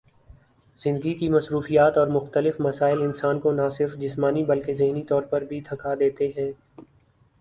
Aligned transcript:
زندگی 0.79 1.13
کی 1.13 1.27
مصروفیات 1.29 1.97
اور 1.97 2.07
مختلف 2.07 2.59
مسائل 2.59 3.01
انسان 3.01 3.39
کو 3.39 3.51
نہ 3.51 3.69
صرف 3.77 3.95
جسمانی 3.99 4.43
بلکہ 4.45 4.73
ذہنی 4.75 5.03
طور 5.09 5.21
پر 5.31 5.41
بھی 5.45 5.61
تھکا 5.61 5.93
دیتے 5.99 6.31
ہیں 6.37 6.51